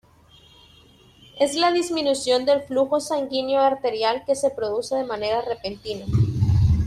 Es 1.39 1.53
la 1.53 1.71
disminución 1.71 2.43
del 2.45 2.63
flujo 2.63 2.99
sanguíneo 2.99 3.59
arterial 3.61 4.23
que 4.25 4.35
se 4.35 4.49
produce 4.49 4.95
de 4.95 5.03
manera 5.03 5.43
repentina. 5.43 6.07